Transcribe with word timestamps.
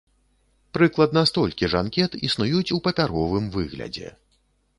Прыкладна 0.77 1.21
столькі 1.31 1.69
ж 1.73 1.81
анкет 1.83 2.17
існуюць 2.29 2.73
у 2.77 2.81
папяровым 2.89 3.45
выглядзе. 3.59 4.09